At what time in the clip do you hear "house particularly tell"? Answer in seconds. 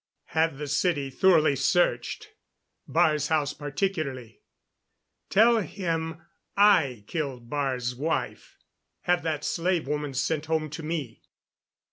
3.27-5.59